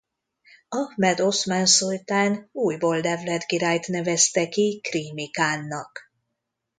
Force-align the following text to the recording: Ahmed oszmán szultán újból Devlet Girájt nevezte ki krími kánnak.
Ahmed 0.69 1.19
oszmán 1.19 1.65
szultán 1.65 2.49
újból 2.51 2.99
Devlet 3.01 3.45
Girájt 3.47 3.87
nevezte 3.87 4.47
ki 4.49 4.79
krími 4.83 5.29
kánnak. 5.29 6.11